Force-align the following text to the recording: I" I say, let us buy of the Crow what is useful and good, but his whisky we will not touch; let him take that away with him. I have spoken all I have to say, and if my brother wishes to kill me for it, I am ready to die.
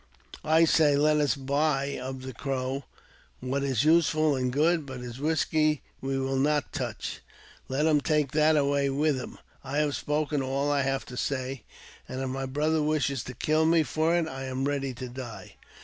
I" 0.43 0.61
I 0.61 0.65
say, 0.65 0.95
let 0.95 1.17
us 1.17 1.35
buy 1.35 1.99
of 1.99 2.23
the 2.23 2.33
Crow 2.33 2.85
what 3.39 3.61
is 3.63 3.83
useful 3.83 4.35
and 4.35 4.51
good, 4.51 4.83
but 4.83 4.99
his 5.01 5.19
whisky 5.19 5.83
we 6.01 6.17
will 6.17 6.37
not 6.39 6.73
touch; 6.73 7.21
let 7.69 7.85
him 7.85 8.01
take 8.01 8.31
that 8.31 8.57
away 8.57 8.89
with 8.89 9.17
him. 9.19 9.37
I 9.63 9.77
have 9.77 9.95
spoken 9.95 10.41
all 10.41 10.71
I 10.71 10.81
have 10.81 11.05
to 11.05 11.17
say, 11.17 11.65
and 12.09 12.19
if 12.19 12.29
my 12.29 12.47
brother 12.47 12.81
wishes 12.81 13.23
to 13.25 13.35
kill 13.35 13.67
me 13.67 13.83
for 13.83 14.15
it, 14.15 14.27
I 14.27 14.45
am 14.45 14.63
ready 14.65 14.95
to 14.95 15.07
die. 15.07 15.57